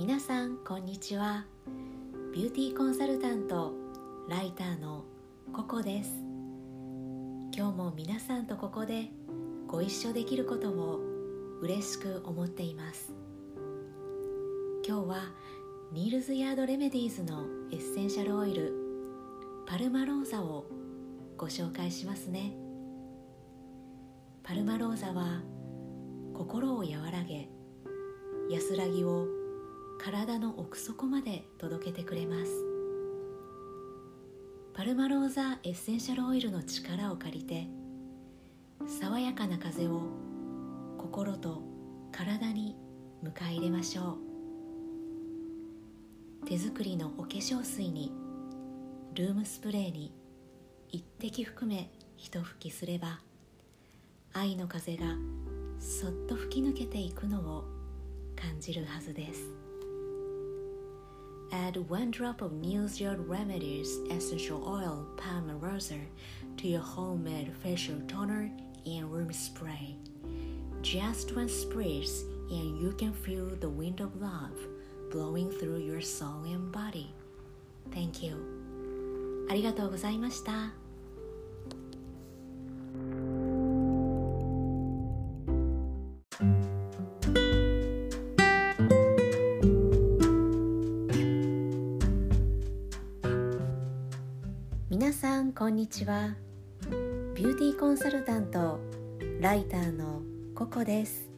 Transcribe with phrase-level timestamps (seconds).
[0.00, 1.44] 皆さんこんにちは。
[2.32, 3.74] ビューティーコンサルタント
[4.30, 5.04] ライターの
[5.52, 6.10] ココです。
[7.54, 9.10] 今日も皆さんとここで
[9.68, 11.00] ご一緒できることを
[11.60, 13.12] 嬉しく思っています。
[14.88, 15.16] 今日は
[15.92, 18.72] ニールズヤードレメディーズのエッセンシャルオイル
[19.66, 20.64] パルマローザを
[21.36, 22.54] ご紹介しますね。
[24.44, 25.42] パルマローザは
[26.32, 27.50] 心を和らげ
[28.48, 29.39] 安らぎを
[30.02, 32.50] 体の奥底まで届けてくれます。
[34.72, 37.68] パルマローザエッセンシャルオイルの力を借りて
[38.86, 40.04] 爽やかな風を
[40.96, 41.62] 心と
[42.12, 42.76] 体に
[43.22, 44.16] 迎え入れましょ
[46.42, 46.46] う。
[46.46, 48.10] 手作りのお化粧水に
[49.14, 50.14] ルームスプレーに
[50.88, 53.20] 一滴含め一吹きすれば
[54.32, 55.04] 愛の風が
[55.78, 57.64] そっと吹き抜けていくのを
[58.34, 59.69] 感じるはずです。
[61.51, 65.99] Add one drop of News Yard Remedies Essential Oil Palm Rosa
[66.57, 68.51] to your homemade facial toner
[68.85, 69.95] and room spray.
[70.81, 74.57] Just one spritz and you can feel the wind of love
[75.11, 77.13] blowing through your soul and body.
[77.91, 78.37] Thank you.
[79.47, 80.78] ありがとうございました。
[94.90, 96.34] 皆さんこんにちは。
[97.36, 98.80] ビューティーコンサルタント
[99.40, 100.20] ライターの
[100.52, 101.30] ココです。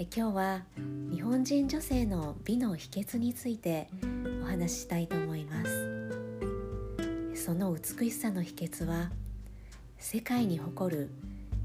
[0.00, 0.64] え今日は
[1.12, 3.88] 日本人女性の美の秘訣について
[4.42, 6.10] お話ししたいと思います。
[7.36, 9.12] その美しさの秘訣は
[9.98, 11.08] 世界に誇る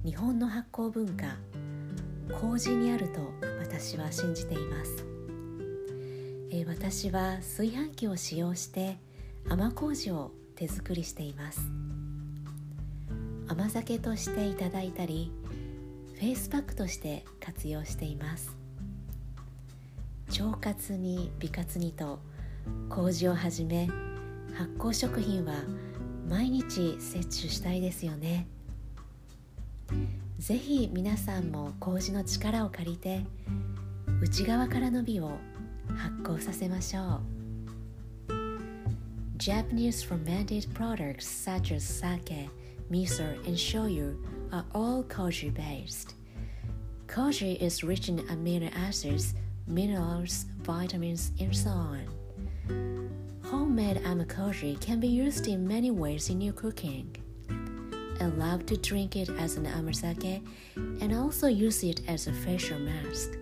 [0.06, 1.36] 日本の発酵文化
[2.40, 3.22] 麹にあると
[3.60, 5.04] 私は信じています。
[6.52, 9.00] え私は炊飯器を使用して
[9.50, 11.62] 甘麹を手作りしています。
[13.48, 15.32] 甘酒としていただいたり
[16.16, 18.56] フェイスパックとして活用しています。
[20.40, 22.20] 腸活に美活にと
[22.90, 23.88] 麹をはじめ
[24.54, 25.54] 発酵食品は
[26.28, 28.48] 毎日摂取したいですよね。
[30.40, 33.26] ぜひ皆さんも麹の力を借りて
[34.22, 35.38] 内側からの美を
[35.96, 37.35] 発酵させましょう。
[39.38, 42.50] Japanese fermented products such as sake,
[42.90, 44.16] miso, and shoyu
[44.54, 46.16] are all koji based.
[47.08, 49.34] Koji is rich in amino acids,
[49.68, 52.08] minerals, vitamins, and so on.
[53.44, 57.14] Homemade amakoji can be used in many ways in your cooking.
[58.22, 60.42] I love to drink it as an amasake
[60.76, 63.38] and also use it as a facial mask.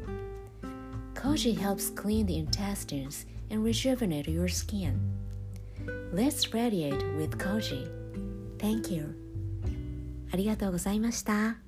[1.14, 5.13] Koji helps clean the intestines and rejuvenate your skin.
[6.13, 7.87] Let's radiate with Koji.
[8.59, 9.15] Thank you.
[10.33, 11.62] ありがとうございました。